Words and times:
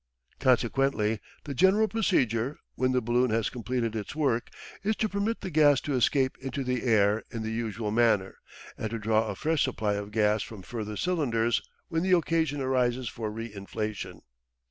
Consequently 0.39 1.19
the 1.43 1.53
general 1.53 1.87
procedure, 1.87 2.57
when 2.73 2.91
the 2.91 3.01
balloon 3.03 3.29
has 3.29 3.51
completed 3.51 3.95
its 3.95 4.15
work, 4.15 4.49
is 4.81 4.95
to 4.95 5.07
permit 5.07 5.41
the 5.41 5.51
gas 5.51 5.79
to 5.81 5.93
escape 5.93 6.39
into 6.39 6.63
the 6.63 6.81
air 6.81 7.23
in 7.29 7.43
the 7.43 7.51
usual 7.51 7.91
manner, 7.91 8.39
and 8.79 8.89
to 8.89 8.97
draw 8.97 9.27
a 9.27 9.35
fresh 9.35 9.61
supply 9.61 9.93
of 9.93 10.09
gas 10.09 10.41
from 10.41 10.63
further 10.63 10.97
cylinders 10.97 11.61
when 11.87 12.01
the 12.01 12.17
occasion 12.17 12.61
arises 12.61 13.07
for 13.09 13.29
re 13.29 13.53
inflation. 13.53 14.23